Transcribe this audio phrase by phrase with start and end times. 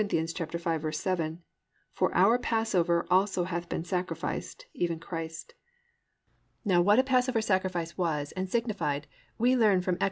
[0.01, 1.37] 5:7,
[1.91, 5.53] +"For our passover also hath been sacrificed, even Christ."+
[6.65, 9.05] Now what a passover sacrifice was and signified
[9.37, 9.99] we learn from Ex.